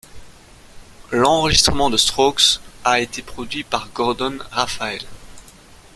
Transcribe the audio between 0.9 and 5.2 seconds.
L'enregistrement des Strokes a été produit par Gordon Raphael.